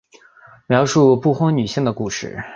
[0.65, 2.43] 描述不婚女性的故事。